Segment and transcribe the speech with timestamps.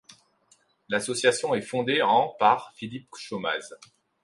[0.89, 3.75] L'association est fondée en par Philippe Chomaz.